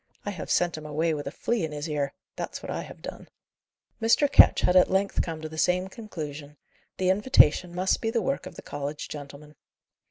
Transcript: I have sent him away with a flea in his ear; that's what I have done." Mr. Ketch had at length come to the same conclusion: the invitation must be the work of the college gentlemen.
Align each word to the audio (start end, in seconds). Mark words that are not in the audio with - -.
I 0.25 0.31
have 0.31 0.49
sent 0.49 0.77
him 0.79 0.85
away 0.87 1.13
with 1.13 1.27
a 1.27 1.31
flea 1.31 1.63
in 1.63 1.71
his 1.71 1.87
ear; 1.87 2.11
that's 2.35 2.63
what 2.63 2.71
I 2.71 2.81
have 2.81 3.03
done." 3.03 3.29
Mr. 4.01 4.27
Ketch 4.31 4.61
had 4.61 4.75
at 4.75 4.89
length 4.89 5.21
come 5.21 5.43
to 5.43 5.47
the 5.47 5.59
same 5.59 5.89
conclusion: 5.89 6.57
the 6.97 7.09
invitation 7.11 7.75
must 7.75 8.01
be 8.01 8.09
the 8.09 8.19
work 8.19 8.47
of 8.47 8.55
the 8.55 8.63
college 8.63 9.09
gentlemen. 9.09 9.53